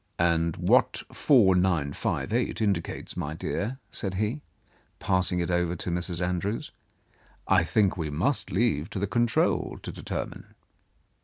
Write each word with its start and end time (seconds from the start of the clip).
"And 0.17 0.57
what 0.57 1.03
4958 1.13 2.59
indicates, 2.59 3.15
my 3.15 3.35
dear," 3.35 3.77
said 3.91 4.15
he, 4.15 4.41
pasing 4.99 5.39
it 5.43 5.51
over 5.51 5.75
to 5.75 5.91
Mrs. 5.91 6.27
Andrews, 6.27 6.71
"I 7.47 7.63
think 7.63 7.97
we 7.97 8.09
must 8.09 8.49
leave 8.49 8.89
to 8.89 8.97
the 8.97 9.05
control 9.05 9.77
to 9.83 9.91
determine." 9.91 10.55